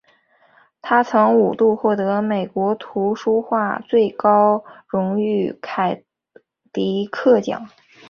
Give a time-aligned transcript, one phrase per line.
[0.81, 6.01] 他曾经五度获得美国图画书最高荣誉凯
[6.73, 7.69] 迪克奖。